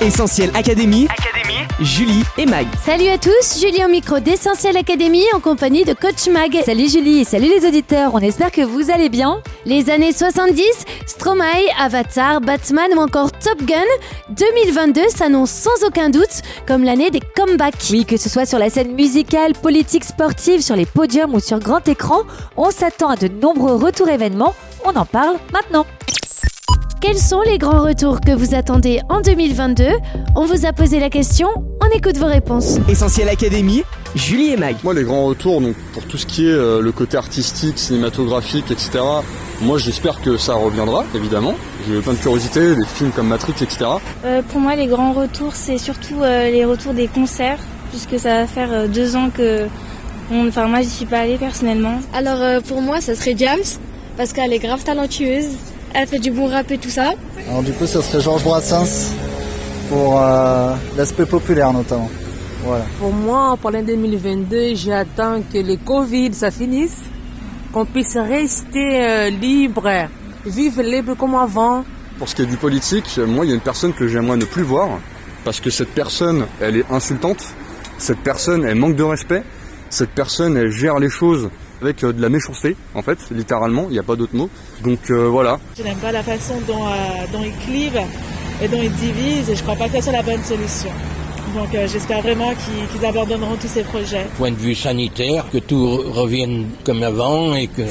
Essentiel 0.00 0.50
Académie. 0.54 1.08
Julie 1.80 2.22
et 2.38 2.46
Mag. 2.46 2.66
Salut 2.86 3.08
à 3.08 3.18
tous, 3.18 3.60
Julie 3.60 3.84
au 3.84 3.88
micro 3.88 4.18
d'Essentiel 4.18 4.76
Academy 4.78 5.24
en 5.34 5.40
compagnie 5.40 5.84
de 5.84 5.92
Coach 5.92 6.26
Mag. 6.28 6.58
Salut 6.64 6.88
Julie, 6.88 7.26
salut 7.26 7.48
les 7.48 7.66
auditeurs, 7.66 8.14
on 8.14 8.18
espère 8.20 8.50
que 8.50 8.62
vous 8.62 8.90
allez 8.90 9.10
bien. 9.10 9.42
Les 9.66 9.90
années 9.90 10.12
70, 10.12 10.62
Stromae, 11.04 11.68
Avatar, 11.78 12.40
Batman 12.40 12.90
ou 12.96 13.00
encore 13.00 13.30
Top 13.32 13.62
Gun, 13.62 13.84
2022 14.30 15.02
s'annonce 15.10 15.50
sans 15.50 15.84
aucun 15.86 16.08
doute 16.08 16.42
comme 16.66 16.82
l'année 16.82 17.10
des 17.10 17.20
comebacks. 17.36 17.88
Oui, 17.90 18.06
que 18.06 18.16
ce 18.16 18.30
soit 18.30 18.46
sur 18.46 18.58
la 18.58 18.70
scène 18.70 18.94
musicale, 18.94 19.52
politique, 19.52 20.04
sportive, 20.04 20.62
sur 20.62 20.76
les 20.76 20.86
podiums 20.86 21.34
ou 21.34 21.40
sur 21.40 21.58
grand 21.58 21.86
écran, 21.88 22.22
on 22.56 22.70
s'attend 22.70 23.10
à 23.10 23.16
de 23.16 23.28
nombreux 23.28 23.74
retours 23.74 24.08
événements. 24.08 24.54
On 24.84 24.96
en 24.96 25.04
parle 25.04 25.36
maintenant. 25.52 25.84
Quels 27.00 27.18
sont 27.18 27.40
les 27.42 27.56
grands 27.58 27.82
retours 27.82 28.20
que 28.20 28.32
vous 28.32 28.54
attendez 28.54 29.00
en 29.08 29.20
2022 29.20 29.84
On 30.36 30.44
vous 30.44 30.66
a 30.66 30.72
posé 30.72 31.00
la 31.00 31.08
question, 31.08 31.48
on 31.80 31.96
écoute 31.96 32.16
vos 32.18 32.26
réponses. 32.26 32.78
Essentiel 32.88 33.28
Académie. 33.28 33.82
Julie 34.14 34.50
et 34.50 34.56
Mag. 34.56 34.76
Moi, 34.84 34.92
les 34.92 35.04
grands 35.04 35.24
retours, 35.26 35.60
donc 35.60 35.74
pour 35.94 36.04
tout 36.04 36.18
ce 36.18 36.26
qui 36.26 36.46
est 36.46 36.52
euh, 36.52 36.80
le 36.82 36.92
côté 36.92 37.16
artistique, 37.16 37.78
cinématographique, 37.78 38.70
etc. 38.70 38.98
Moi, 39.62 39.78
j'espère 39.78 40.20
que 40.20 40.36
ça 40.36 40.54
reviendra, 40.54 41.04
évidemment. 41.14 41.54
J'ai 41.88 42.00
plein 42.00 42.12
de 42.14 42.18
curiosité, 42.18 42.74
des 42.74 42.84
films 42.86 43.12
comme 43.12 43.28
Matrix, 43.28 43.54
etc. 43.62 43.84
Euh, 44.24 44.42
pour 44.42 44.60
moi, 44.60 44.74
les 44.74 44.86
grands 44.86 45.12
retours, 45.12 45.54
c'est 45.54 45.78
surtout 45.78 46.22
euh, 46.22 46.50
les 46.50 46.64
retours 46.64 46.92
des 46.92 47.06
concerts, 47.06 47.58
puisque 47.90 48.18
ça 48.18 48.40
va 48.40 48.46
faire 48.46 48.72
euh, 48.72 48.86
deux 48.88 49.16
ans 49.16 49.30
que. 49.34 49.66
on- 50.32 50.48
Enfin, 50.48 50.66
moi, 50.66 50.82
j'y 50.82 50.90
suis 50.90 51.06
pas 51.06 51.20
allée 51.20 51.36
personnellement. 51.38 52.00
Alors 52.12 52.40
euh, 52.40 52.60
pour 52.60 52.82
moi, 52.82 53.00
ça 53.00 53.14
serait 53.14 53.34
James, 53.38 53.62
parce 54.16 54.32
qu'elle 54.32 54.52
est 54.52 54.58
grave 54.58 54.82
talentueuse, 54.82 55.50
elle 55.94 56.06
fait 56.06 56.18
du 56.18 56.30
bon 56.30 56.48
rap 56.48 56.70
et 56.70 56.78
tout 56.78 56.90
ça. 56.90 57.12
Alors 57.48 57.62
du 57.62 57.72
coup, 57.72 57.86
ça 57.86 58.02
serait 58.02 58.20
Georges 58.20 58.44
Brassens 58.44 59.14
pour 59.88 60.20
euh, 60.20 60.74
l'aspect 60.96 61.26
populaire 61.26 61.72
notamment. 61.72 62.10
Voilà. 62.62 62.84
Pour 62.98 63.12
moi, 63.12 63.56
pour 63.60 63.70
l'année 63.70 63.96
2022, 63.96 64.74
j'attends 64.74 65.40
que 65.52 65.58
le 65.58 65.76
Covid, 65.76 66.34
ça 66.34 66.50
finisse, 66.50 66.98
qu'on 67.72 67.86
puisse 67.86 68.16
rester 68.16 69.02
euh, 69.02 69.30
libre, 69.30 69.88
vivre 70.44 70.82
libre 70.82 71.14
comme 71.14 71.34
avant. 71.34 71.84
Pour 72.18 72.28
ce 72.28 72.34
qui 72.34 72.42
est 72.42 72.46
du 72.46 72.58
politique, 72.58 73.18
moi, 73.26 73.46
il 73.46 73.48
y 73.48 73.52
a 73.52 73.54
une 73.54 73.62
personne 73.62 73.94
que 73.94 74.06
j'aimerais 74.06 74.36
ne 74.36 74.44
plus 74.44 74.62
voir, 74.62 74.88
parce 75.44 75.58
que 75.58 75.70
cette 75.70 75.94
personne, 75.94 76.46
elle 76.60 76.76
est 76.76 76.84
insultante, 76.90 77.42
cette 77.96 78.18
personne, 78.18 78.64
elle 78.64 78.76
manque 78.76 78.96
de 78.96 79.02
respect, 79.02 79.42
cette 79.88 80.10
personne, 80.10 80.56
elle 80.56 80.70
gère 80.70 80.98
les 80.98 81.08
choses 81.08 81.48
avec 81.82 82.02
euh, 82.04 82.12
de 82.12 82.20
la 82.20 82.28
méchanceté, 82.28 82.76
en 82.94 83.02
fait, 83.02 83.18
littéralement, 83.30 83.86
il 83.88 83.92
n'y 83.92 83.98
a 83.98 84.02
pas 84.02 84.16
d'autre 84.16 84.34
mot. 84.34 84.48
Donc 84.84 85.10
euh, 85.10 85.28
voilà, 85.28 85.58
Je 85.76 85.82
n'aime 85.82 85.98
pas 85.98 86.12
la 86.12 86.22
façon 86.22 86.54
dont, 86.66 86.86
euh, 86.86 86.90
dont 87.32 87.42
ils 87.42 87.56
clivent 87.64 88.00
et 88.62 88.68
dont 88.68 88.80
ils 88.82 88.92
divisent 88.92 89.50
et 89.50 89.56
je 89.56 89.62
crois 89.62 89.76
pas 89.76 89.88
que 89.88 90.00
c'est 90.00 90.12
la 90.12 90.22
bonne 90.22 90.42
solution. 90.44 90.90
Donc 91.54 91.74
euh, 91.74 91.88
j'espère 91.88 92.20
vraiment 92.22 92.50
qu'ils 92.54 92.86
qu'ils 92.92 93.04
abandonneront 93.06 93.56
tous 93.56 93.68
ces 93.68 93.82
projets. 93.82 94.26
point 94.36 94.50
de 94.52 94.56
vue 94.56 94.74
sanitaire, 94.74 95.46
que 95.50 95.58
tout 95.58 95.96
revienne 96.12 96.66
comme 96.84 97.02
avant 97.02 97.54
et 97.54 97.66
que 97.66 97.82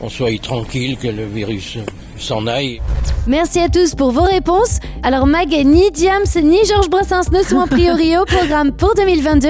on 0.00 0.08
soit 0.08 0.40
tranquille, 0.42 0.96
que 0.98 1.08
le 1.08 1.24
virus 1.24 1.78
s'en 2.20 2.46
aille. 2.46 2.80
Merci 3.26 3.60
à 3.60 3.68
tous 3.68 3.94
pour 3.94 4.10
vos 4.12 4.22
réponses. 4.22 4.78
Alors 5.02 5.26
Mag, 5.26 5.48
ni 5.50 5.90
Diams 5.90 6.24
ni 6.42 6.64
Georges 6.64 6.90
Brassens 6.90 7.30
ne 7.32 7.42
sont 7.42 7.60
a 7.60 7.66
priori 7.66 8.16
au 8.16 8.24
programme 8.24 8.72
pour 8.72 8.94
2022, 8.94 9.48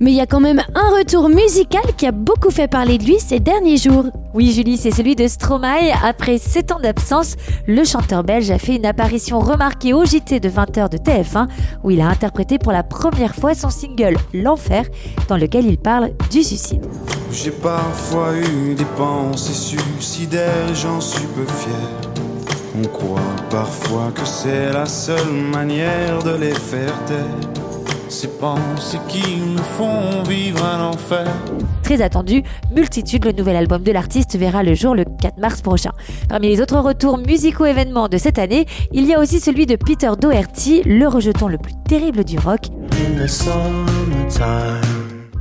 mais 0.00 0.10
il 0.12 0.16
y 0.16 0.20
a 0.20 0.26
quand 0.26 0.40
même 0.40 0.62
un 0.74 0.98
retour 0.98 1.28
musical 1.28 1.82
qui 1.96 2.06
a 2.06 2.12
beaucoup 2.12 2.50
fait 2.50 2.68
parler 2.68 2.98
de 2.98 3.04
lui 3.04 3.18
ces 3.18 3.40
derniers 3.40 3.78
jours. 3.78 4.04
Oui 4.34 4.52
Julie, 4.52 4.76
c'est 4.76 4.90
celui 4.90 5.16
de 5.16 5.26
Stromae. 5.26 5.92
Après 6.04 6.38
7 6.38 6.72
ans 6.72 6.80
d'absence, 6.80 7.36
le 7.66 7.84
chanteur 7.84 8.22
belge 8.22 8.50
a 8.50 8.58
fait 8.58 8.76
une 8.76 8.86
apparition 8.86 9.38
remarquée 9.38 9.94
au 9.94 10.04
JT 10.04 10.40
de 10.40 10.48
20h 10.48 10.90
de 10.90 10.98
TF1 10.98 11.48
où 11.84 11.90
il 11.90 12.00
a 12.00 12.08
interprété 12.08 12.58
pour 12.58 12.72
la 12.72 12.82
première 12.82 13.34
fois 13.34 13.54
son 13.54 13.70
single 13.70 14.16
L'Enfer 14.34 14.84
dans 15.28 15.36
lequel 15.36 15.66
il 15.66 15.78
parle 15.78 16.10
du 16.30 16.42
suicide. 16.42 16.84
J'ai 17.32 17.50
parfois 17.50 18.34
eu 18.36 18.74
des 18.74 18.84
pensées 18.96 19.52
suicidaires, 19.52 20.74
j'en 20.74 21.00
suis 21.00 21.26
peu 21.26 21.46
fier. 21.46 22.05
On 22.78 22.88
croit 22.88 23.20
parfois 23.48 24.12
que 24.14 24.24
c'est 24.24 24.72
la 24.72 24.84
seule 24.86 25.32
manière 25.32 26.22
de 26.22 26.36
les 26.36 26.52
faire 26.52 26.92
taire. 27.06 27.24
Ces 28.08 28.28
pensées 28.28 28.98
qui 29.08 29.36
nous 29.40 29.62
font 29.62 30.22
vivre 30.28 30.62
un 30.64 30.90
enfer. 30.90 31.26
Très 31.82 32.02
attendu, 32.02 32.42
Multitude, 32.74 33.24
le 33.24 33.32
nouvel 33.32 33.56
album 33.56 33.82
de 33.82 33.92
l'artiste, 33.92 34.36
verra 34.36 34.62
le 34.62 34.74
jour 34.74 34.94
le 34.94 35.04
4 35.04 35.38
mars 35.38 35.62
prochain. 35.62 35.92
Parmi 36.28 36.48
les 36.48 36.60
autres 36.60 36.78
retours 36.78 37.18
musicaux 37.18 37.64
événements 37.64 38.08
de 38.08 38.18
cette 38.18 38.38
année, 38.38 38.66
il 38.92 39.06
y 39.06 39.14
a 39.14 39.20
aussi 39.20 39.40
celui 39.40 39.66
de 39.66 39.76
Peter 39.76 40.10
Doherty, 40.20 40.82
le 40.84 41.06
rejeton 41.08 41.48
le 41.48 41.58
plus 41.58 41.74
terrible 41.88 42.24
du 42.24 42.38
rock, 42.38 42.66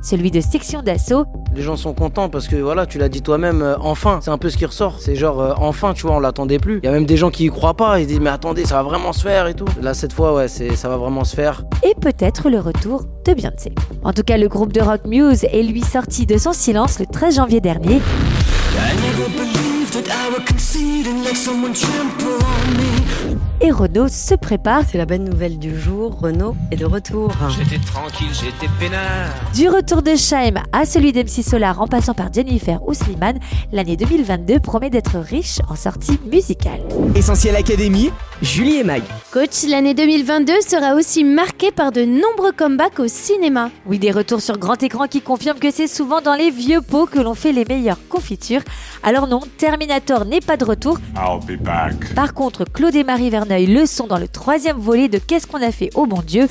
celui 0.05 0.29
de 0.29 0.39
Section 0.39 0.83
d'Assaut, 0.83 1.25
Les 1.55 1.63
gens 1.63 1.75
sont 1.75 1.93
contents 1.93 2.29
parce 2.29 2.47
que 2.47 2.55
voilà, 2.57 2.85
tu 2.85 2.99
l'as 2.99 3.09
dit 3.09 3.21
toi-même, 3.23 3.61
euh, 3.63 3.75
enfin, 3.79 4.19
c'est 4.21 4.29
un 4.29 4.37
peu 4.37 4.49
ce 4.49 4.57
qui 4.57 4.65
ressort. 4.65 4.97
C'est 4.99 5.15
genre, 5.15 5.41
euh, 5.41 5.53
enfin, 5.57 5.93
tu 5.93 6.03
vois, 6.03 6.15
on 6.15 6.19
l'attendait 6.19 6.59
plus. 6.59 6.79
Il 6.83 6.85
y 6.85 6.89
a 6.89 6.91
même 6.91 7.05
des 7.05 7.17
gens 7.17 7.31
qui 7.31 7.45
y 7.45 7.49
croient 7.49 7.73
pas, 7.73 7.99
ils 7.99 8.03
se 8.03 8.09
disent, 8.09 8.19
mais 8.19 8.29
attendez, 8.29 8.65
ça 8.65 8.75
va 8.75 8.83
vraiment 8.83 9.13
se 9.13 9.23
faire 9.23 9.47
et 9.47 9.55
tout. 9.55 9.65
Là, 9.81 9.93
cette 9.95 10.13
fois, 10.13 10.33
ouais, 10.35 10.47
c'est, 10.47 10.75
ça 10.75 10.89
va 10.89 10.97
vraiment 10.97 11.23
se 11.23 11.35
faire. 11.35 11.63
et 11.83 11.95
peut-être 11.99 12.49
le 12.49 12.59
retour 12.59 13.05
de 13.25 13.33
Beyoncé. 13.33 13.73
En 14.03 14.13
tout 14.13 14.23
cas, 14.23 14.37
le 14.37 14.47
groupe 14.47 14.71
de 14.71 14.81
rock 14.81 15.01
Muse 15.05 15.43
est 15.45 15.63
lui 15.63 15.81
sorti 15.81 16.27
de 16.27 16.37
son 16.37 16.53
silence 16.53 16.99
le 16.99 17.07
13 17.07 17.37
janvier 17.37 17.61
dernier. 17.61 17.99
Et 23.61 23.71
Renault 23.71 24.09
se 24.09 24.35
prépare. 24.35 24.83
C'est 24.89 24.97
la 24.97 25.05
bonne 25.05 25.23
nouvelle 25.23 25.57
du 25.57 25.79
jour, 25.79 26.19
Renault 26.19 26.55
est 26.71 26.75
de 26.75 26.85
retour. 26.85 27.31
J'étais 27.49 27.83
tranquille, 27.83 28.27
j'étais 28.33 28.71
peinard. 28.79 29.29
Du 29.53 29.69
retour 29.69 30.01
de 30.01 30.15
Shaim 30.15 30.61
à 30.73 30.85
celui 30.85 31.13
d'MC 31.13 31.41
Solar 31.41 31.79
en 31.81 31.87
passant 31.87 32.13
par 32.13 32.33
Jennifer 32.33 32.85
ou 32.85 32.93
Slimane, 32.93 33.39
l'année 33.71 33.95
2022 33.95 34.59
promet 34.59 34.89
d'être 34.89 35.17
riche 35.17 35.59
en 35.69 35.75
sorties 35.75 36.19
musicales. 36.29 36.81
Essentiel 37.15 37.55
Académie. 37.55 38.11
Julie 38.41 38.77
et 38.77 38.83
Mag. 38.83 39.01
Coach, 39.31 39.63
l'année 39.67 39.93
2022 39.93 40.53
sera 40.61 40.95
aussi 40.95 41.23
marquée 41.23 41.71
par 41.71 41.91
de 41.91 42.03
nombreux 42.03 42.51
comebacks 42.51 42.99
au 42.99 43.07
cinéma. 43.07 43.71
Oui, 43.85 43.97
des 43.97 44.11
retours 44.11 44.41
sur 44.41 44.57
grand 44.57 44.81
écran 44.83 45.07
qui 45.07 45.21
confirment 45.21 45.59
que 45.59 45.71
c'est 45.71 45.87
souvent 45.87 46.21
dans 46.21 46.35
les 46.35 46.51
vieux 46.51 46.81
pots 46.81 47.05
que 47.05 47.19
l'on 47.19 47.33
fait 47.33 47.53
les 47.53 47.65
meilleures 47.65 47.99
confitures. 48.09 48.61
Alors 49.03 49.27
non, 49.27 49.39
Terminator 49.57 50.25
n'est 50.25 50.41
pas 50.41 50.57
de 50.57 50.65
retour. 50.65 50.99
I'll 51.15 51.39
be 51.45 51.61
back. 51.61 52.13
Par 52.13 52.33
contre, 52.33 52.65
Claude 52.65 52.95
et 52.95 53.03
Marie 53.03 53.29
Verneuil 53.29 53.67
le 53.67 53.85
sont 53.85 54.07
dans 54.07 54.19
le 54.19 54.27
troisième 54.27 54.77
volet 54.77 55.07
de 55.07 55.17
Qu'est-ce 55.17 55.47
qu'on 55.47 55.61
a 55.61 55.71
fait? 55.71 55.89
Au 55.95 56.05
bon 56.05 56.21
Dieu 56.21 56.47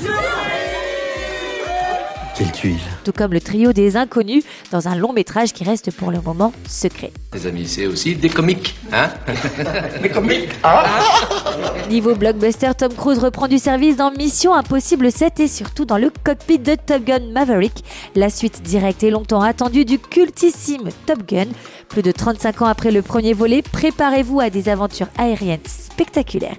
Quelle 2.36 2.50
tuile. 2.50 2.78
tout 3.04 3.12
comme 3.12 3.32
le 3.32 3.40
trio 3.40 3.72
des 3.72 3.96
inconnus 3.96 4.42
dans 4.72 4.88
un 4.88 4.96
long 4.96 5.12
métrage 5.12 5.52
qui 5.52 5.62
reste 5.62 5.92
pour 5.92 6.10
le 6.10 6.20
moment 6.20 6.52
secret. 6.68 7.12
Les 7.32 7.46
amis, 7.46 7.68
c'est 7.68 7.86
aussi 7.86 8.16
des 8.16 8.28
comiques, 8.28 8.74
hein 8.92 9.08
Des 10.02 10.08
comiques 10.08 10.50
Niveau 11.90 12.16
blockbuster, 12.16 12.72
Tom 12.76 12.92
Cruise 12.92 13.20
reprend 13.20 13.46
du 13.46 13.58
service 13.58 13.96
dans 13.96 14.10
Mission 14.10 14.52
Impossible 14.52 15.12
7 15.12 15.38
et 15.40 15.48
surtout 15.48 15.84
dans 15.84 15.98
le 15.98 16.10
cockpit 16.24 16.58
de 16.58 16.74
Top 16.74 17.04
Gun 17.04 17.30
Maverick, 17.32 17.84
la 18.16 18.30
suite 18.30 18.62
directe 18.62 19.04
et 19.04 19.10
longtemps 19.10 19.42
attendue 19.42 19.84
du 19.84 20.00
cultissime 20.00 20.88
Top 21.06 21.24
Gun. 21.28 21.46
Plus 21.88 22.02
de 22.02 22.10
35 22.10 22.62
ans 22.62 22.66
après 22.66 22.90
le 22.90 23.02
premier 23.02 23.32
volet, 23.32 23.62
préparez-vous 23.62 24.40
à 24.40 24.50
des 24.50 24.68
aventures 24.68 25.08
aériennes 25.18 25.60
spectaculaires. 25.66 26.56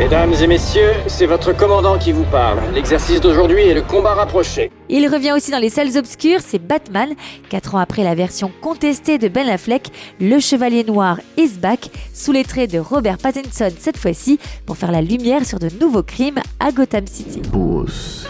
Mesdames 0.00 0.32
et 0.32 0.46
messieurs, 0.46 0.94
c'est 1.08 1.26
votre 1.26 1.54
commandant 1.54 1.98
qui 1.98 2.12
vous 2.12 2.24
parle. 2.24 2.58
L'exercice 2.72 3.20
d'aujourd'hui 3.20 3.68
est 3.68 3.74
le 3.74 3.82
combat 3.82 4.14
rapproché. 4.14 4.70
Il 4.88 5.06
revient 5.06 5.32
aussi 5.32 5.50
dans 5.50 5.58
les 5.58 5.68
salles 5.68 5.98
obscures, 5.98 6.40
c'est 6.40 6.58
Batman. 6.58 7.10
Quatre 7.50 7.74
ans 7.74 7.80
après 7.80 8.02
la 8.02 8.14
version 8.14 8.50
contestée 8.62 9.18
de 9.18 9.28
Ben 9.28 9.46
Affleck, 9.46 9.90
le 10.18 10.40
Chevalier 10.40 10.84
Noir 10.84 11.18
is 11.36 11.50
back, 11.58 11.90
sous 12.14 12.32
les 12.32 12.44
traits 12.44 12.72
de 12.72 12.78
Robert 12.78 13.18
Pattinson 13.18 13.68
cette 13.78 13.98
fois-ci, 13.98 14.40
pour 14.64 14.78
faire 14.78 14.90
la 14.90 15.02
lumière 15.02 15.44
sur 15.44 15.58
de 15.58 15.68
nouveaux 15.78 16.02
crimes 16.02 16.40
à 16.60 16.72
Gotham 16.72 17.06
City. 17.06 17.42
Bruce 17.52 18.26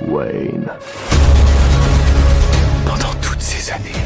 Wayne. 0.00 0.66
Pendant 2.86 3.12
toutes 3.20 3.42
ces 3.42 3.70
années, 3.70 4.02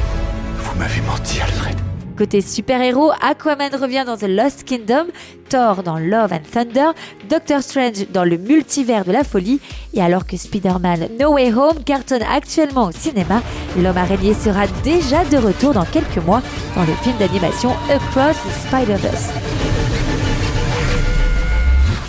vous 0.59 0.77
m'avez 0.77 1.01
menti, 1.03 1.41
Alfred. 1.41 1.77
Côté 2.21 2.43
super-héros, 2.43 3.13
Aquaman 3.23 3.75
revient 3.75 4.05
dans 4.07 4.19
The 4.19 4.29
Lost 4.29 4.65
Kingdom, 4.65 5.07
Thor 5.49 5.83
dans 5.83 5.99
Love 5.99 6.35
and 6.35 6.43
Thunder, 6.53 6.91
Doctor 7.31 7.63
Strange 7.63 8.09
dans 8.13 8.25
le 8.25 8.37
multivers 8.37 9.07
de 9.07 9.13
la 9.13 9.25
folie, 9.25 9.59
et 9.95 10.03
alors 10.03 10.27
que 10.27 10.37
Spider-Man 10.37 11.09
No 11.19 11.33
Way 11.33 11.55
Home 11.55 11.83
cartonne 11.83 12.23
actuellement 12.31 12.89
au 12.89 12.93
cinéma, 12.93 13.41
l'homme 13.79 13.97
araignée 13.97 14.35
sera 14.35 14.67
déjà 14.85 15.25
de 15.25 15.39
retour 15.39 15.73
dans 15.73 15.87
quelques 15.87 16.19
mois 16.19 16.43
dans 16.77 16.83
le 16.83 16.93
film 17.03 17.17
d'animation 17.17 17.71
Across 17.89 18.37
the 18.37 18.69
Spider-Verse. 18.69 19.80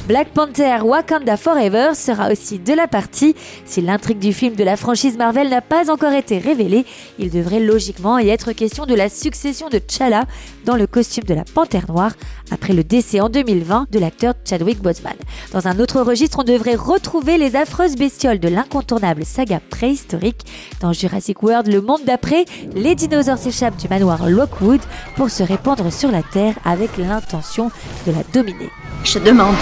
Black 0.07 0.30
Panther 0.30 0.80
Wakanda 0.83 1.38
Forever 1.38 1.92
sera 1.94 2.31
aussi 2.31 2.57
de 2.57 2.74
la 2.74 2.88
partie. 2.88 3.36
Si 3.65 3.81
l'intrigue 3.81 4.18
du 4.18 4.33
film 4.33 4.56
de 4.56 4.63
la 4.63 4.75
franchise 4.75 5.15
Marvel 5.15 5.50
n'a 5.50 5.62
pas 5.62 5.92
encore 5.92 6.13
été 6.13 6.39
révélée, 6.39 6.86
il 7.19 7.30
devrait 7.30 7.59
logiquement 7.59 8.18
y 8.18 8.30
être 8.30 8.51
question 8.51 8.86
de 8.88 8.95
la 8.95 9.09
succession 9.09 9.69
de 9.69 9.77
T'Challa 9.77 10.25
dans 10.65 10.75
le 10.75 10.88
costume 10.88 11.24
de 11.25 11.36
la 11.36 11.44
Panthère 11.44 11.86
Noire 11.88 12.13
après 12.51 12.74
le 12.74 12.83
décès 12.83 13.21
en 13.21 13.30
2020 13.30 13.88
de 13.92 14.00
l'acteur 14.00 14.33
Chadwick 14.44 14.81
Boseman. 14.81 15.15
Dans 15.53 15.68
un 15.68 15.80
autre 15.80 16.01
registre, 16.01 16.39
on 16.39 16.44
devrait 16.44 16.75
retrouver 16.75 17.38
les 17.38 17.56
affreuses 17.56 17.95
bestioles 17.95 18.39
de 18.39 18.50
l'incontournable 18.50 19.24
saga 19.24 19.59
préhistorique. 19.69 20.45
Dans 20.81 20.94
Jurassic 20.94 21.44
World, 21.44 21.68
le 21.68 21.81
monde 21.81 22.01
d'après, 22.06 22.45
les 22.74 22.95
dinosaures 22.95 23.38
s'échappent 23.38 23.77
du 23.77 23.88
manoir 23.88 24.27
Lockwood 24.27 24.81
pour 25.15 25.30
se 25.30 25.44
répandre 25.44 25.94
sur 25.94 26.12
la 26.12 26.24
Terre 26.24 26.56
avec 26.65 26.98
l'intention 26.98 27.69
de 28.07 28.12
la 28.12 28.24
dominer. 28.33 28.69
Je 29.03 29.19
demande 29.19 29.56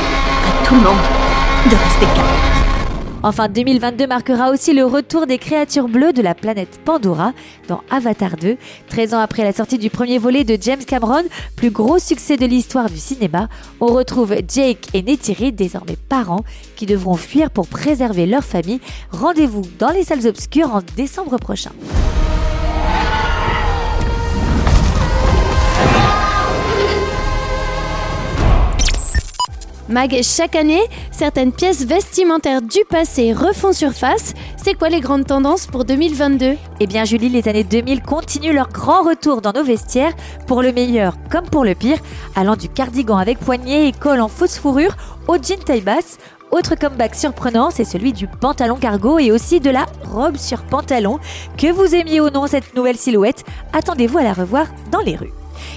tout 0.66 0.76
le 0.76 0.82
monde 0.82 0.98
de 1.70 1.76
rester. 1.76 2.08
Enfin, 3.22 3.50
2022 3.50 4.08
marquera 4.08 4.50
aussi 4.50 4.74
le 4.74 4.86
retour 4.86 5.28
des 5.28 5.38
créatures 5.38 5.90
bleues 5.90 6.14
de 6.14 6.22
la 6.22 6.34
planète 6.34 6.80
Pandora 6.86 7.34
dans 7.68 7.82
Avatar 7.90 8.38
2. 8.38 8.56
13 8.88 9.14
ans 9.14 9.20
après 9.20 9.44
la 9.44 9.52
sortie 9.52 9.78
du 9.78 9.90
premier 9.90 10.18
volet 10.18 10.46
de 10.46 10.58
James 10.62 10.84
Cameron, 10.86 11.24
plus 11.58 11.70
gros 11.70 12.00
succès 12.00 12.38
de 12.38 12.46
l'histoire 12.46 12.90
du 12.90 12.98
cinéma, 12.98 13.50
on 13.82 13.88
retrouve 13.88 14.36
Jake 14.48 14.88
et 14.94 15.02
Neytiri, 15.02 15.52
désormais 15.52 15.98
parents, 16.08 16.46
qui 16.78 16.86
devront 16.86 17.16
fuir 17.16 17.52
pour 17.52 17.68
préserver 17.68 18.26
leur 18.26 18.44
famille. 18.44 18.80
Rendez-vous 19.12 19.64
dans 19.80 19.92
les 19.92 20.04
salles 20.04 20.26
obscures 20.26 20.74
en 20.74 20.82
décembre 20.96 21.38
prochain. 21.38 21.72
Mag, 29.90 30.16
chaque 30.22 30.56
année, 30.56 30.84
certaines 31.10 31.52
pièces 31.52 31.84
vestimentaires 31.84 32.62
du 32.62 32.78
passé 32.88 33.34
refont 33.34 33.74
surface. 33.74 34.36
C'est 34.56 34.76
quoi 34.76 34.90
les 34.90 35.02
grandes 35.02 35.26
tendances 35.26 35.66
pour 35.66 35.84
2022 35.84 36.58
Eh 36.80 36.86
bien 36.86 37.06
Julie, 37.06 37.28
les 37.28 37.48
années 37.48 37.64
2000 37.64 38.04
continuent 38.04 38.54
leur 38.54 38.70
grand 38.70 39.02
retour 39.02 39.42
dans 39.42 39.52
nos 39.52 39.64
vestiaires, 39.64 40.14
pour 40.46 40.62
le 40.62 40.72
meilleur 40.72 41.16
comme 41.32 41.50
pour 41.50 41.66
le 41.66 41.74
pire, 41.74 41.98
allant 42.36 42.56
du 42.56 42.70
cardigan 42.70 43.18
avec 43.18 43.40
poignée 43.40 43.88
et 43.88 43.92
col 43.92 44.22
en 44.22 44.28
fausse 44.28 44.60
fourrure 44.60 44.96
au 45.28 45.38
jean 45.38 45.58
taille 45.66 45.82
basse. 45.82 46.20
Autre 46.52 46.76
comeback 46.76 47.16
surprenant, 47.16 47.72
c'est 47.72 47.84
celui 47.84 48.14
du 48.14 48.28
pantalon 48.28 48.76
cargo 48.76 49.18
et 49.18 49.32
aussi 49.32 49.60
de 49.60 49.72
la 49.72 49.88
robe 50.04 50.38
sur 50.38 50.62
pantalon. 50.62 51.18
Que 51.58 51.72
vous 51.72 51.96
aimiez 51.96 52.22
ou 52.22 52.30
non 52.30 52.46
cette 52.46 52.76
nouvelle 52.76 52.98
silhouette, 52.98 53.44
attendez-vous 53.74 54.20
à 54.20 54.24
la 54.24 54.34
revoir 54.34 54.68
dans 54.92 55.02
les 55.02 55.16
rues. 55.16 55.34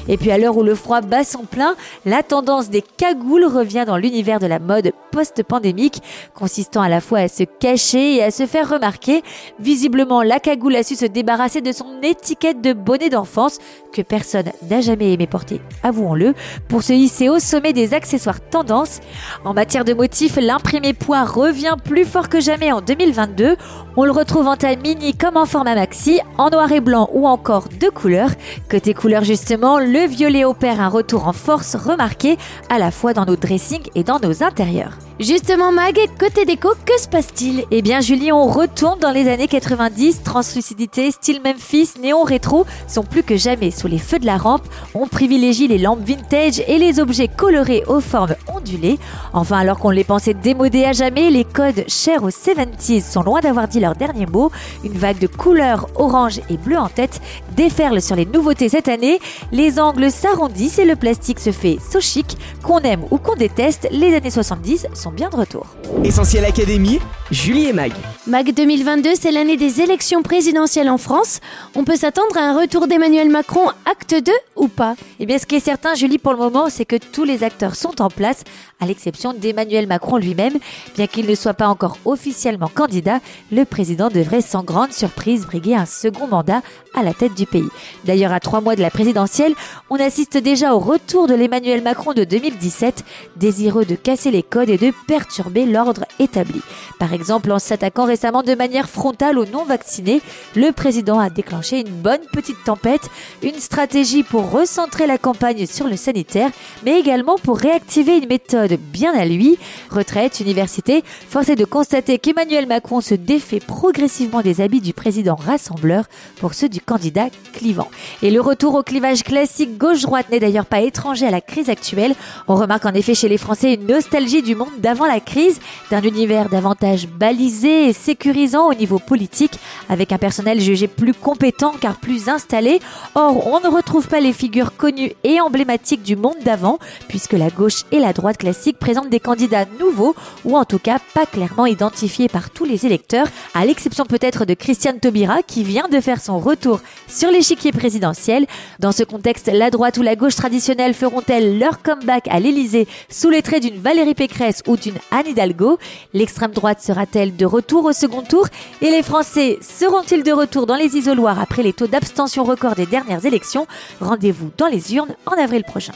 Et 0.09 0.17
puis 0.17 0.31
à 0.31 0.39
l'heure 0.39 0.57
où 0.57 0.63
le 0.63 0.75
froid 0.75 1.01
bat 1.01 1.25
son 1.25 1.45
plein, 1.45 1.75
la 2.05 2.23
tendance 2.23 2.71
des 2.71 2.83
cagoules 2.83 3.45
revient 3.45 3.85
dans 3.87 3.97
l'univers 3.97 4.41
de 4.41 4.47
la 4.47 4.59
mode 4.59 4.93
post-pandémique, 5.11 6.03
consistant 6.35 6.83
à 6.83 6.89
la 6.89 7.01
fois 7.01 7.21
à 7.21 7.29
se 7.29 7.45
cacher 7.45 8.17
et 8.17 8.23
à 8.23 8.31
se 8.31 8.47
faire 8.47 8.69
remarquer. 8.69 9.23
Visiblement, 9.59 10.23
la 10.23 10.41
cagoule 10.41 10.77
a 10.77 10.83
su 10.83 10.97
se 10.97 11.07
débarrasser 11.07 11.61
de 11.61 11.73
son 11.73 12.01
étiquette 12.03 12.61
de 12.61 12.73
bonnet 12.73 13.11
d'enfance 13.11 13.59
que 13.93 14.03
personne 14.03 14.51
n'a 14.71 14.81
jamais 14.81 15.13
aimé 15.13 15.27
porter, 15.27 15.61
avouons-le, 15.83 16.35
pour 16.69 16.83
se 16.83 16.93
hisser 16.93 17.29
au 17.29 17.39
sommet 17.39 17.73
des 17.73 17.95
accessoires 17.95 18.41
tendance. 18.41 19.01
En 19.45 19.55
matière 19.55 19.85
de 19.85 19.93
motifs, 19.93 20.37
l'imprimé 20.37 20.95
poids 20.95 21.25
revient 21.25 21.77
plus 21.83 22.05
fort 22.05 22.29
que 22.29 22.41
jamais 22.41 22.73
en 22.73 22.81
2022. 22.81 23.57
On 23.97 24.05
le 24.05 24.11
retrouve 24.11 24.47
en 24.47 24.57
taille 24.57 24.79
mini 24.79 25.15
comme 25.15 25.37
en 25.37 25.45
format 25.45 25.75
maxi, 25.75 26.21
en 26.39 26.49
noir 26.49 26.73
et 26.73 26.81
blanc 26.81 27.11
ou 27.13 27.29
encore 27.29 27.69
de 27.69 27.89
couleurs. 27.89 28.31
Côté 28.71 28.95
couleur 28.95 29.25
justement, 29.25 29.72
le 29.79 30.07
violet 30.07 30.45
opère 30.45 30.81
un 30.81 30.89
retour 30.89 31.29
en 31.29 31.33
force 31.33 31.77
remarqué 31.77 32.37
à 32.69 32.79
la 32.79 32.91
fois 32.91 33.13
dans 33.13 33.25
nos 33.25 33.37
dressings 33.37 33.89
et 33.95 34.05
dans 34.05 34.19
nos 34.19 34.43
intérieurs. 34.43 34.99
Justement, 35.23 35.71
Mag, 35.71 35.97
côté 36.19 36.45
déco, 36.45 36.71
que 36.85 37.01
se 37.01 37.07
passe-t-il? 37.07 37.65
Eh 37.71 37.81
bien, 37.81 38.01
Julie, 38.01 38.33
on 38.33 38.49
retourne 38.49 38.99
dans 38.99 39.13
les 39.13 39.29
années 39.29 39.47
90. 39.47 40.25
Translucidité, 40.25 41.13
style 41.13 41.41
Memphis, 41.45 41.91
néon 42.03 42.25
rétro 42.25 42.67
sont 42.89 43.05
plus 43.05 43.23
que 43.23 43.37
jamais 43.37 43.71
sous 43.71 43.87
les 43.87 44.01
feux 44.01 44.19
de 44.19 44.27
la 44.27 44.37
rampe. 44.37 44.65
On 44.97 45.07
privilégie 45.07 45.69
les 45.69 45.79
lampes 45.79 46.01
vintage 46.05 46.61
et 46.67 46.77
les 46.77 46.99
objets 46.99 47.29
colorés 47.29 47.85
aux 47.87 48.01
formes 48.01 48.35
ondulées. 48.53 48.99
Enfin, 49.33 49.59
alors 49.59 49.79
qu'on 49.79 49.91
les 49.91 50.03
pensait 50.03 50.35
démodés 50.35 50.85
à 50.87 50.93
jamais, 50.93 51.31
les 51.31 51.45
codes 51.45 51.85
chers 51.87 52.25
aux 52.25 52.31
70s 52.31 53.09
sont 53.09 53.23
loin 53.23 53.39
d'avoir 53.39 53.69
dit 53.69 53.79
leur 53.79 53.95
dernier 53.95 54.27
mot. 54.27 54.51
Une 54.83 54.99
vague 54.99 55.21
de 55.21 55.29
couleurs 55.29 55.87
orange 55.95 56.41
et 56.51 56.57
bleu 56.57 56.79
en 56.79 56.89
tête 56.89 57.21
déferle 57.55 58.03
sur 58.03 58.17
les 58.17 58.27
nouveautés 58.27 58.71
cette 58.71 58.89
année. 58.89 59.21
Les 59.53 59.79
angles 59.79 60.11
s'arrondissent 60.11 60.81
et 60.81 60.85
le 60.85 60.97
plastique 60.97 61.39
se 61.39 61.53
fait 61.53 61.79
so 61.93 62.01
chic. 62.01 62.37
Qu'on 62.65 62.81
aime 62.81 63.05
ou 63.13 63.19
qu'on 63.19 63.37
déteste, 63.37 63.87
les 63.93 64.17
années 64.17 64.31
70 64.31 64.89
sont 64.95 65.12
bien 65.13 65.29
de 65.29 65.37
retour. 65.37 65.67
Essentiel 66.05 66.45
Académie, 66.45 66.99
Julie 67.31 67.67
et 67.67 67.73
Mag. 67.73 67.93
Mag 68.27 68.53
2022, 68.53 69.11
c'est 69.19 69.31
l'année 69.31 69.57
des 69.57 69.81
élections 69.81 70.23
présidentielles 70.23 70.89
en 70.89 70.99
France. 70.99 71.41
On 71.75 71.85
peut 71.85 71.97
s'attendre 71.97 72.37
à 72.37 72.41
un 72.41 72.59
retour 72.59 72.87
d'Emmanuel 72.87 73.29
Macron, 73.29 73.69
acte 73.85 74.15
2 74.15 74.33
ou 74.57 74.69
pas? 74.69 74.95
Eh 75.21 75.27
bien, 75.27 75.39
ce 75.39 75.47
qui 75.47 75.57
est 75.57 75.61
certain, 75.61 75.95
Julie, 75.95 76.19
pour 76.19 76.33
le 76.33 76.39
moment, 76.39 76.69
c'est 76.69 76.85
que 76.85 76.97
tous 76.97 77.25
les 77.25 77.45
acteurs 77.45 77.75
sont 77.75 78.01
en 78.01 78.09
place, 78.09 78.45
à 78.81 78.87
l'exception 78.87 79.33
d'Emmanuel 79.33 79.87
Macron 79.87 80.17
lui-même. 80.17 80.59
Bien 80.97 81.07
qu'il 81.07 81.27
ne 81.27 81.35
soit 81.35 81.55
pas 81.55 81.69
encore 81.69 81.99
officiellement 82.05 82.71
candidat, 82.73 83.21
le 83.51 83.65
président 83.65 84.09
devrait 84.09 84.41
sans 84.41 84.63
grande 84.63 84.93
surprise 84.93 85.47
briguer 85.47 85.75
un 85.75 85.87
second 85.87 86.27
mandat 86.27 86.63
à 86.95 87.03
la 87.03 87.15
tête 87.15 87.35
du 87.35 87.47
pays. 87.47 87.69
D'ailleurs, 88.05 88.33
à 88.33 88.41
trois 88.41 88.61
mois 88.61 88.77
de 88.77 88.83
la 88.83 88.91
présidentielle, 88.91 89.55
on 89.91 89.97
assiste 89.97 90.37
déjà 90.37 90.75
au 90.75 90.79
retour 90.79 91.27
de 91.27 91.35
l'Emmanuel 91.35 91.83
Macron 91.83 92.13
de 92.13 92.25
2017, 92.25 93.05
désireux 93.37 93.85
de 93.85 93.95
casser 93.95 94.31
les 94.31 94.43
codes 94.43 94.71
et 94.71 94.79
de 94.79 94.92
perturber 95.07 95.67
l'ordre 95.67 96.05
établi. 96.19 96.61
Par 96.99 97.13
exemple, 97.13 97.51
en 97.53 97.59
s'attaquant 97.59 98.05
récemment 98.05 98.43
de 98.43 98.55
manière 98.55 98.89
frontale 98.89 99.39
aux 99.39 99.47
non-vaccinés, 99.47 100.21
le 100.55 100.73
président 100.73 101.19
a 101.19 101.31
déclenché 101.31 101.81
une 101.81 101.89
bonne 101.89 102.21
petite 102.33 102.63
tempête, 102.65 103.09
une 103.43 103.59
stratégie 103.59 104.23
pour 104.23 104.51
recentrer 104.51 105.07
la 105.07 105.19
campagne 105.19 105.67
sur 105.67 105.89
le 105.89 105.97
sanitaire, 105.97 106.51
mais 106.85 106.99
également 106.99 107.37
pour 107.37 107.59
réactiver 107.59 108.19
une 108.19 108.29
méthode 108.29 108.79
bien 108.79 109.13
à 109.15 109.25
lui. 109.25 109.59
Retraite, 109.91 110.41
université, 110.41 111.03
force 111.29 111.49
est 111.49 111.57
de 111.57 111.65
constater 111.65 112.19
qu'Emmanuel 112.19 112.67
Macron 112.67 113.01
se 113.01 113.15
défait 113.15 113.61
progressivement 113.61 114.41
des 114.41 114.61
habits 114.61 114.81
du 114.81 114.93
président 114.93 115.35
rassembleur 115.35 116.05
pour 116.37 116.55
ceux 116.55 116.69
du 116.69 116.81
candidat 116.81 117.29
clivant. 117.53 117.89
Et 118.23 118.31
le 118.31 118.41
retour 118.41 118.75
au 118.75 118.83
clivage 118.83 119.25
classique 119.25 119.79
gauche-droite 119.79 120.31
n'est 120.31 120.41
d'ailleurs 120.41 120.67
pas 120.67 120.81
étranger 120.81 121.27
à 121.27 121.31
la 121.31 121.41
crise 121.41 121.71
actuelle. 121.71 122.15
On 122.49 122.55
remarque 122.55 122.87
en 122.87 122.95
effet 122.95 123.15
chez 123.15 123.29
les 123.29 123.39
Français 123.39 123.75
une 123.75 123.87
nostalgie 123.87 124.43
du 124.43 124.55
monde 124.55 124.81
d'avant 124.83 125.07
la 125.07 125.21
crise, 125.21 125.61
d'un 125.91 126.03
univers 126.03 126.49
davantage 126.49 127.09
balisé 127.09 127.89
et 127.89 127.93
sécurisant 127.93 128.69
au 128.69 128.75
niveau 128.75 128.99
politique, 128.99 129.59
avec 129.89 130.13
un 130.13 130.19
personnel 130.19 130.61
jugé 130.61 130.89
plus 130.89 131.15
compétent 131.15 131.73
car 131.81 131.97
plus 131.97 132.29
installé. 132.29 132.81
Or, 133.15 133.47
on 133.47 133.61
ne 133.61 133.75
retrouve 133.75 134.09
pas 134.09 134.21
les 134.21 134.33
figures 134.33 134.77
connues 134.77 135.13
et 135.25 135.41
emblématiques 135.41 136.03
du 136.03 136.17
monde 136.17 136.37
d'avant, 136.45 136.79
puisque 137.09 137.33
la 137.33 137.51
gauche 137.51 137.85
et 137.93 138.01
la 138.01 138.13
droite 138.13 138.39
classique 138.39 138.79
présentent 138.79 139.11
des 139.11 139.21
candidats 139.21 139.67
nouveaux, 139.79 140.15
ou 140.45 140.57
en 140.57 140.65
tout 140.65 140.79
cas 140.79 140.99
pas 141.15 141.27
clairement 141.27 141.67
identifiés 141.67 142.29
par 142.29 142.51
tous 142.51 142.65
les 142.65 142.87
électeurs, 142.87 143.29
à 143.55 143.65
l'exception 143.65 144.05
peut-être 144.05 144.45
de 144.45 144.55
Christiane 144.55 144.99
Taubira, 144.99 145.43
qui 145.43 145.65
vient 145.65 145.89
de 145.89 146.01
faire 146.01 146.21
son 146.21 146.39
retour 146.39 146.81
sur 147.09 147.31
l'échiquier 147.31 147.73
présidentiel. 147.73 148.47
Dans 148.81 148.93
ce 148.93 149.05
contexte, 149.05 149.51
la 149.53 149.71
droite 149.71 149.99
ou 149.99 150.03
la 150.03 150.17
gauche 150.17 150.37
traditionnelle 150.37 150.95
feront-elles 150.95 151.59
leur 151.59 151.83
comeback 151.83 152.29
à 152.29 152.41
l'Elysée 152.41 152.89
sous 153.09 153.31
les 153.31 153.43
traits 153.43 153.63
d'une 153.63 153.81
Valérie 153.81 154.15
Pécresse 154.15 154.63
d'une 154.77 154.99
Anne 155.11 155.29
Hidalgo. 155.29 155.79
L'extrême 156.15 156.53
droite 156.53 156.81
sera-t-elle 156.81 157.37
de 157.37 157.47
retour 157.47 157.85
au 157.85 157.93
second 157.93 158.23
tour? 158.23 158.47
Et 158.81 158.91
les 158.91 159.03
Français 159.03 159.59
seront-ils 159.61 160.23
de 160.23 160.33
retour 160.33 160.67
dans 160.67 160.77
les 160.77 160.97
isoloirs 160.97 161.41
après 161.41 161.63
les 161.63 161.73
taux 161.73 161.87
d'abstention 161.87 162.45
record 162.45 162.75
des 162.75 162.87
dernières 162.87 163.25
élections? 163.27 163.67
Rendez-vous 164.01 164.51
dans 164.57 164.69
les 164.69 164.95
urnes 164.95 165.15
en 165.27 165.33
avril 165.33 165.65
prochain. 165.65 165.93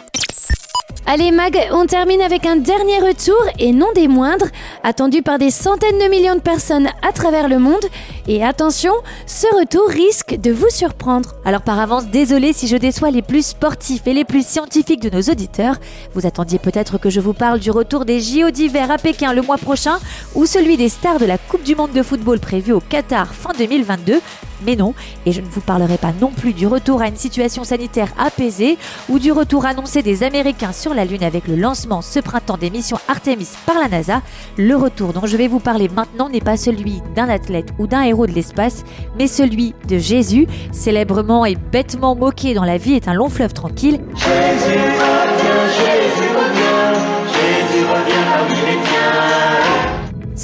Allez 1.08 1.30
Mag, 1.30 1.56
on 1.70 1.86
termine 1.86 2.20
avec 2.20 2.46
un 2.46 2.56
dernier 2.56 2.98
retour 2.98 3.40
et 3.60 3.72
non 3.72 3.86
des 3.94 4.08
moindres, 4.08 4.48
attendu 4.82 5.22
par 5.22 5.38
des 5.38 5.52
centaines 5.52 6.00
de 6.00 6.10
millions 6.10 6.34
de 6.34 6.40
personnes 6.40 6.88
à 7.00 7.12
travers 7.12 7.48
le 7.48 7.60
monde. 7.60 7.84
Et 8.26 8.44
attention, 8.44 8.92
ce 9.24 9.46
retour 9.56 9.88
risque 9.88 10.34
de 10.34 10.50
vous 10.50 10.68
surprendre. 10.68 11.36
Alors 11.44 11.62
par 11.62 11.78
avance, 11.78 12.08
désolé 12.08 12.52
si 12.52 12.66
je 12.66 12.76
déçois 12.76 13.12
les 13.12 13.22
plus 13.22 13.46
sportifs 13.46 14.08
et 14.08 14.14
les 14.14 14.24
plus 14.24 14.44
scientifiques 14.44 15.00
de 15.00 15.16
nos 15.16 15.22
auditeurs. 15.22 15.76
Vous 16.12 16.26
attendiez 16.26 16.58
peut-être 16.58 16.98
que 16.98 17.08
je 17.08 17.20
vous 17.20 17.34
parle 17.34 17.60
du 17.60 17.70
retour 17.70 18.04
des 18.04 18.18
JO 18.18 18.50
d'hiver 18.50 18.90
à 18.90 18.98
Pékin 18.98 19.32
le 19.32 19.42
mois 19.42 19.58
prochain 19.58 19.98
ou 20.34 20.44
celui 20.44 20.76
des 20.76 20.88
stars 20.88 21.20
de 21.20 21.26
la 21.26 21.38
Coupe 21.38 21.62
du 21.62 21.76
Monde 21.76 21.92
de 21.92 22.02
football 22.02 22.40
prévue 22.40 22.72
au 22.72 22.80
Qatar 22.80 23.32
fin 23.32 23.52
2022. 23.56 24.20
Mais 24.64 24.76
non, 24.76 24.94
et 25.24 25.32
je 25.32 25.40
ne 25.40 25.46
vous 25.46 25.60
parlerai 25.60 25.98
pas 25.98 26.12
non 26.20 26.30
plus 26.30 26.52
du 26.52 26.66
retour 26.66 27.02
à 27.02 27.08
une 27.08 27.16
situation 27.16 27.64
sanitaire 27.64 28.12
apaisée 28.18 28.78
ou 29.08 29.18
du 29.18 29.32
retour 29.32 29.66
annoncé 29.66 30.02
des 30.02 30.22
Américains 30.22 30.72
sur 30.72 30.94
la 30.94 31.04
Lune 31.04 31.24
avec 31.24 31.48
le 31.48 31.56
lancement 31.56 32.02
ce 32.02 32.20
printemps 32.20 32.56
des 32.56 32.70
missions 32.70 32.98
Artemis 33.08 33.48
par 33.66 33.78
la 33.78 33.88
NASA. 33.88 34.22
Le 34.56 34.76
retour 34.76 35.12
dont 35.12 35.26
je 35.26 35.36
vais 35.36 35.48
vous 35.48 35.60
parler 35.60 35.88
maintenant 35.88 36.28
n'est 36.28 36.40
pas 36.40 36.56
celui 36.56 37.02
d'un 37.14 37.28
athlète 37.28 37.68
ou 37.78 37.86
d'un 37.86 38.02
héros 38.02 38.26
de 38.26 38.32
l'espace, 38.32 38.84
mais 39.18 39.26
celui 39.26 39.74
de 39.88 39.98
Jésus, 39.98 40.46
célèbrement 40.72 41.44
et 41.44 41.56
bêtement 41.56 42.14
moqué 42.14 42.54
dans 42.54 42.64
La 42.64 42.78
vie 42.78 42.94
est 42.94 43.08
un 43.08 43.14
long 43.14 43.28
fleuve 43.28 43.52
tranquille. 43.52 44.00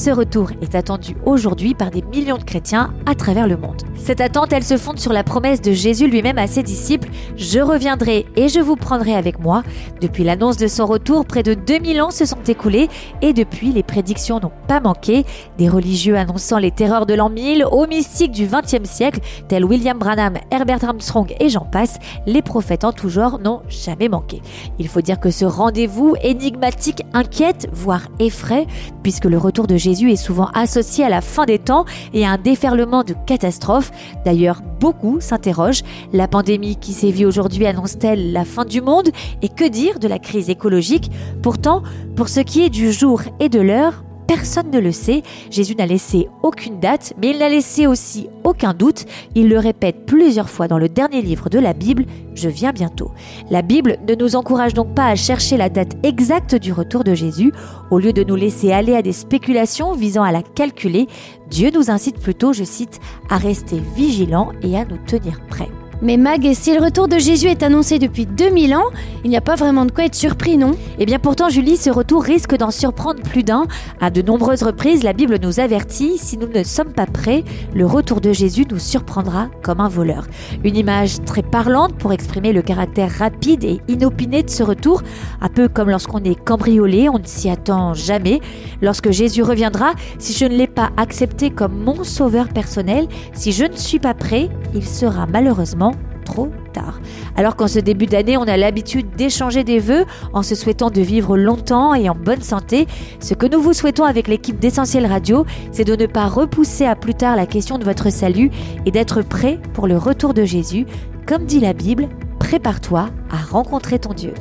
Ce 0.02 0.10
retour 0.10 0.50
est 0.60 0.74
attendu 0.74 1.14
aujourd'hui 1.24 1.74
par 1.74 1.92
des 1.92 2.02
millions 2.02 2.36
de 2.36 2.42
chrétiens 2.42 2.92
à 3.06 3.14
travers 3.14 3.46
le 3.46 3.56
monde. 3.56 3.82
Cette 3.94 4.20
attente, 4.20 4.52
elle 4.52 4.64
se 4.64 4.76
fonde 4.76 4.98
sur 4.98 5.12
la 5.12 5.22
promesse 5.22 5.62
de 5.62 5.70
Jésus 5.70 6.08
lui-même 6.08 6.38
à 6.38 6.48
ses 6.48 6.64
disciples 6.64 7.08
Je 7.36 7.60
reviendrai 7.60 8.26
et 8.34 8.48
je 8.48 8.58
vous 8.58 8.74
prendrai 8.74 9.14
avec 9.14 9.38
moi. 9.38 9.62
Depuis 10.00 10.24
l'annonce 10.24 10.56
de 10.56 10.66
son 10.66 10.86
retour, 10.86 11.24
près 11.24 11.44
de 11.44 11.54
2000 11.54 12.02
ans 12.02 12.10
se 12.10 12.24
sont 12.24 12.42
écoulés 12.48 12.88
et 13.20 13.32
depuis, 13.32 13.70
les 13.70 13.84
prédictions 13.84 14.40
n'ont 14.40 14.50
pas 14.66 14.80
manqué. 14.80 15.24
Des 15.56 15.68
religieux 15.68 16.16
annonçant 16.16 16.58
les 16.58 16.72
terreurs 16.72 17.06
de 17.06 17.14
l'an 17.14 17.30
1000 17.30 17.64
aux 17.70 17.86
mystiques 17.86 18.32
du 18.32 18.48
XXe 18.48 18.90
siècle, 18.90 19.20
tels 19.46 19.64
William 19.64 19.96
Branham, 19.96 20.34
Herbert 20.50 20.82
Armstrong 20.82 21.32
et 21.38 21.48
j'en 21.48 21.64
passe, 21.64 21.98
les 22.26 22.42
prophètes 22.42 22.82
en 22.82 22.90
tout 22.90 23.08
genre 23.08 23.38
n'ont 23.38 23.62
jamais 23.68 24.08
manqué. 24.08 24.42
Il 24.80 24.88
faut 24.88 25.00
dire 25.00 25.20
que 25.20 25.30
ce 25.30 25.44
rendez-vous 25.44 26.16
énigmatique 26.24 27.04
inquiète, 27.12 27.68
voire 27.72 28.08
effraie, 28.18 28.66
puisque 29.04 29.26
le 29.26 29.38
retour 29.38 29.68
de 29.68 29.76
Jésus 29.76 29.91
est 29.92 30.16
souvent 30.16 30.48
associé 30.54 31.04
à 31.04 31.08
la 31.08 31.20
fin 31.20 31.44
des 31.44 31.58
temps 31.58 31.84
et 32.12 32.24
à 32.26 32.32
un 32.32 32.38
déferlement 32.38 33.04
de 33.04 33.14
catastrophes. 33.26 33.90
D'ailleurs, 34.24 34.60
beaucoup 34.80 35.20
s'interrogent. 35.20 35.82
La 36.12 36.28
pandémie 36.28 36.76
qui 36.76 36.92
sévit 36.92 37.24
aujourd'hui 37.24 37.66
annonce-t-elle 37.66 38.32
la 38.32 38.44
fin 38.44 38.64
du 38.64 38.80
monde? 38.80 39.10
Et 39.42 39.48
que 39.48 39.68
dire 39.68 39.98
de 39.98 40.08
la 40.08 40.18
crise 40.18 40.50
écologique? 40.50 41.10
Pourtant, 41.42 41.82
pour 42.16 42.28
ce 42.28 42.40
qui 42.40 42.62
est 42.62 42.70
du 42.70 42.92
jour 42.92 43.22
et 43.40 43.48
de 43.48 43.60
l'heure, 43.60 44.02
Personne 44.34 44.70
ne 44.70 44.78
le 44.78 44.92
sait. 44.92 45.22
Jésus 45.50 45.74
n'a 45.76 45.84
laissé 45.84 46.26
aucune 46.42 46.80
date, 46.80 47.12
mais 47.20 47.32
il 47.32 47.38
n'a 47.38 47.50
laissé 47.50 47.86
aussi 47.86 48.30
aucun 48.44 48.72
doute. 48.72 49.04
Il 49.34 49.50
le 49.50 49.58
répète 49.58 50.06
plusieurs 50.06 50.48
fois 50.48 50.68
dans 50.68 50.78
le 50.78 50.88
dernier 50.88 51.20
livre 51.20 51.50
de 51.50 51.58
la 51.58 51.74
Bible, 51.74 52.06
Je 52.34 52.48
viens 52.48 52.72
bientôt. 52.72 53.10
La 53.50 53.60
Bible 53.60 53.98
ne 54.08 54.14
nous 54.14 54.34
encourage 54.34 54.72
donc 54.72 54.94
pas 54.94 55.08
à 55.08 55.16
chercher 55.16 55.58
la 55.58 55.68
date 55.68 55.98
exacte 56.02 56.54
du 56.54 56.72
retour 56.72 57.04
de 57.04 57.12
Jésus. 57.12 57.52
Au 57.90 57.98
lieu 57.98 58.14
de 58.14 58.24
nous 58.24 58.36
laisser 58.36 58.72
aller 58.72 58.96
à 58.96 59.02
des 59.02 59.12
spéculations 59.12 59.92
visant 59.92 60.22
à 60.22 60.32
la 60.32 60.42
calculer, 60.42 61.08
Dieu 61.50 61.70
nous 61.70 61.90
incite 61.90 62.18
plutôt, 62.18 62.54
je 62.54 62.64
cite, 62.64 63.00
à 63.28 63.36
rester 63.36 63.82
vigilants 63.94 64.52
et 64.62 64.78
à 64.78 64.86
nous 64.86 64.96
tenir 65.06 65.42
prêts. 65.46 65.68
Mais 66.02 66.16
Mag, 66.16 66.52
si 66.54 66.74
le 66.74 66.82
retour 66.82 67.06
de 67.06 67.16
Jésus 67.16 67.46
est 67.46 67.62
annoncé 67.62 68.00
depuis 68.00 68.26
2000 68.26 68.74
ans, 68.74 68.90
il 69.22 69.30
n'y 69.30 69.36
a 69.36 69.40
pas 69.40 69.54
vraiment 69.54 69.84
de 69.84 69.92
quoi 69.92 70.04
être 70.04 70.16
surpris, 70.16 70.56
non? 70.56 70.72
Eh 70.98 71.06
bien 71.06 71.20
pourtant, 71.20 71.48
Julie, 71.48 71.76
ce 71.76 71.90
retour 71.90 72.24
risque 72.24 72.56
d'en 72.56 72.72
surprendre 72.72 73.22
plus 73.22 73.44
d'un. 73.44 73.66
À 74.00 74.10
de 74.10 74.20
nombreuses 74.20 74.64
reprises, 74.64 75.04
la 75.04 75.12
Bible 75.12 75.38
nous 75.40 75.60
avertit, 75.60 76.18
si 76.18 76.38
nous 76.38 76.48
ne 76.48 76.64
sommes 76.64 76.92
pas 76.92 77.06
prêts, 77.06 77.44
le 77.72 77.86
retour 77.86 78.20
de 78.20 78.32
Jésus 78.32 78.66
nous 78.68 78.80
surprendra 78.80 79.46
comme 79.62 79.78
un 79.78 79.86
voleur. 79.86 80.26
Une 80.64 80.76
image 80.76 81.22
très 81.24 81.42
parlante 81.42 81.94
pour 81.94 82.12
exprimer 82.12 82.52
le 82.52 82.62
caractère 82.62 83.12
rapide 83.12 83.62
et 83.62 83.80
inopiné 83.86 84.42
de 84.42 84.50
ce 84.50 84.64
retour, 84.64 85.02
un 85.40 85.48
peu 85.48 85.68
comme 85.68 85.88
lorsqu'on 85.88 86.24
est 86.24 86.34
cambriolé, 86.34 87.08
on 87.10 87.20
ne 87.20 87.26
s'y 87.26 87.48
attend 87.48 87.94
jamais. 87.94 88.40
Lorsque 88.80 89.12
Jésus 89.12 89.44
reviendra, 89.44 89.92
si 90.18 90.32
je 90.32 90.46
ne 90.46 90.56
l'ai 90.56 90.66
pas 90.66 90.90
accepté 90.96 91.50
comme 91.50 91.78
mon 91.78 92.02
sauveur 92.02 92.48
personnel, 92.48 93.06
si 93.34 93.52
je 93.52 93.66
ne 93.66 93.76
suis 93.76 94.00
pas 94.00 94.14
prêt, 94.14 94.48
il 94.74 94.86
sera 94.86 95.26
malheureusement 95.26 95.92
trop 96.24 96.48
tard. 96.72 97.00
Alors 97.36 97.56
qu'en 97.56 97.68
ce 97.68 97.78
début 97.78 98.06
d'année, 98.06 98.36
on 98.36 98.44
a 98.44 98.56
l'habitude 98.56 99.10
d'échanger 99.16 99.64
des 99.64 99.78
vœux 99.78 100.04
en 100.32 100.42
se 100.42 100.54
souhaitant 100.54 100.90
de 100.90 101.00
vivre 101.00 101.36
longtemps 101.36 101.94
et 101.94 102.08
en 102.08 102.14
bonne 102.14 102.42
santé, 102.42 102.86
ce 103.20 103.34
que 103.34 103.46
nous 103.46 103.60
vous 103.60 103.72
souhaitons 103.72 104.04
avec 104.04 104.28
l'équipe 104.28 104.58
d'Essentiel 104.58 105.06
Radio, 105.06 105.44
c'est 105.72 105.84
de 105.84 105.96
ne 105.96 106.06
pas 106.06 106.26
repousser 106.26 106.86
à 106.86 106.96
plus 106.96 107.14
tard 107.14 107.36
la 107.36 107.46
question 107.46 107.78
de 107.78 107.84
votre 107.84 108.10
salut 108.10 108.50
et 108.86 108.90
d'être 108.90 109.22
prêt 109.22 109.58
pour 109.74 109.86
le 109.86 109.98
retour 109.98 110.34
de 110.34 110.44
Jésus. 110.44 110.86
Comme 111.26 111.44
dit 111.44 111.60
la 111.60 111.72
Bible, 111.72 112.08
prépare-toi 112.38 113.08
à 113.30 113.36
rencontrer 113.50 113.98
ton 113.98 114.12
Dieu. 114.12 114.34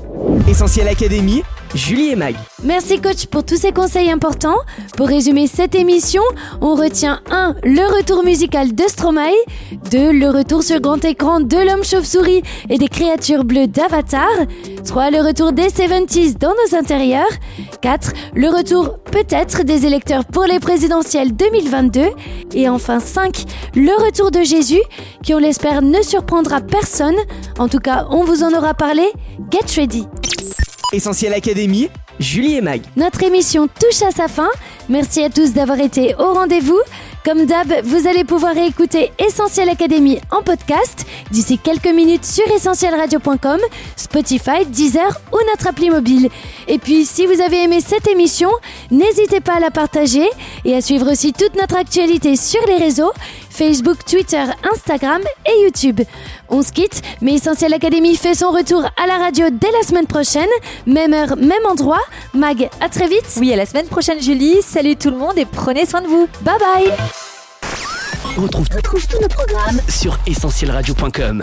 Essentiel 0.47 0.88
Académie, 0.88 1.43
Julie 1.73 2.09
et 2.09 2.15
Mag. 2.15 2.35
Merci 2.63 2.99
coach 2.99 3.25
pour 3.27 3.45
tous 3.45 3.55
ces 3.55 3.71
conseils 3.71 4.11
importants. 4.11 4.57
Pour 4.97 5.07
résumer 5.07 5.47
cette 5.47 5.73
émission, 5.73 6.21
on 6.59 6.75
retient 6.75 7.21
1. 7.31 7.55
Le 7.63 7.97
retour 7.97 8.23
musical 8.23 8.75
de 8.75 8.83
Stromae 8.83 9.31
2. 9.89 10.11
Le 10.11 10.29
retour 10.29 10.63
sur 10.63 10.79
grand 10.81 11.03
écran 11.05 11.39
de 11.39 11.57
l'homme 11.57 11.83
chauve-souris 11.83 12.43
et 12.69 12.77
des 12.77 12.87
créatures 12.87 13.45
bleues 13.45 13.67
d'Avatar 13.67 14.29
3. 14.85 15.11
Le 15.11 15.19
retour 15.19 15.53
des 15.53 15.67
70s 15.67 16.37
dans 16.37 16.53
nos 16.53 16.77
intérieurs 16.77 17.31
4. 17.81 18.11
Le 18.35 18.49
retour 18.49 18.99
peut-être 18.99 19.63
des 19.63 19.85
électeurs 19.85 20.25
pour 20.25 20.43
les 20.43 20.59
présidentielles 20.59 21.35
2022 21.35 22.01
et 22.53 22.69
enfin 22.69 22.99
5. 22.99 23.45
Le 23.75 24.05
retour 24.05 24.31
de 24.31 24.43
Jésus 24.43 24.81
qui 25.23 25.33
on 25.33 25.39
l'espère 25.39 25.81
ne 25.81 26.01
surprendra 26.01 26.61
personne. 26.61 27.17
En 27.57 27.67
tout 27.67 27.79
cas, 27.79 28.07
on 28.09 28.23
vous 28.23 28.43
en 28.43 28.53
aura 28.53 28.73
parlé. 28.73 29.03
Get 29.51 29.79
ready 29.79 30.05
Essentiel 30.93 31.33
Académie, 31.33 31.89
Julie 32.19 32.55
et 32.55 32.62
Mag. 32.62 32.81
Notre 32.95 33.24
émission 33.24 33.67
touche 33.67 34.01
à 34.01 34.12
sa 34.12 34.27
fin. 34.27 34.50
Merci 34.89 35.24
à 35.24 35.29
tous 35.29 35.53
d'avoir 35.53 35.79
été 35.79 36.15
au 36.15 36.33
rendez-vous. 36.33 36.79
Comme 37.24 37.45
d'hab, 37.45 37.71
vous 37.83 38.07
allez 38.07 38.24
pouvoir 38.24 38.57
écouter 38.57 39.12
Essentiel 39.19 39.69
Académie 39.69 40.19
en 40.31 40.41
podcast 40.41 41.05
d'ici 41.29 41.60
quelques 41.60 41.93
minutes 41.93 42.25
sur 42.25 42.50
essentielradio.com, 42.50 43.60
Spotify, 43.95 44.65
Deezer 44.65 45.21
ou 45.31 45.38
notre 45.51 45.67
appli 45.67 45.91
mobile. 45.91 46.29
Et 46.67 46.79
puis, 46.79 47.05
si 47.05 47.27
vous 47.27 47.39
avez 47.39 47.63
aimé 47.63 47.79
cette 47.79 48.07
émission, 48.07 48.50
n'hésitez 48.89 49.39
pas 49.39 49.57
à 49.57 49.60
la 49.60 49.69
partager 49.69 50.27
et 50.65 50.75
à 50.75 50.81
suivre 50.81 51.12
aussi 51.12 51.31
toute 51.31 51.55
notre 51.55 51.75
actualité 51.75 52.36
sur 52.36 52.65
les 52.65 52.77
réseaux 52.77 53.12
Facebook, 53.51 54.03
Twitter, 54.05 54.45
Instagram 54.74 55.21
et 55.45 55.63
YouTube. 55.63 56.01
On 56.53 56.62
se 56.62 56.74
quitte, 56.74 57.01
mais 57.22 57.36
Essentiel 57.36 57.74
Académie 57.74 58.17
fait 58.17 58.36
son 58.36 58.51
retour 58.51 58.84
à 59.01 59.08
la 59.08 59.17
radio 59.17 59.48
dès 59.50 59.72
la 59.72 59.88
semaine 59.88 60.05
prochaine. 60.05 60.50
Même 60.86 61.13
heure, 61.13 61.38
même 61.38 61.65
endroit. 61.65 62.01
Mag, 62.34 62.70
à 62.81 62.89
très 62.89 63.08
vite. 63.08 63.38
Oui, 63.38 63.53
à 63.53 63.55
la 63.55 63.65
semaine 63.65 63.88
prochaine, 63.88 64.22
Julie. 64.22 64.58
Salut 64.62 64.98
tout 64.98 65.10
le 65.12 65.17
monde 65.17 65.38
et 65.38 65.46
prenez 65.46 65.86
soin 65.86 66.01
de 66.01 66.08
vous. 66.08 66.27
Bye 66.41 66.60
bye. 66.60 66.93
On 68.38 68.41
retrouve, 68.41 68.67
Retrouve 68.75 69.08
tous 69.08 69.22
nos 69.22 69.29
programmes 69.29 69.79
sur 69.88 70.17
essentielradio.com. 70.27 71.41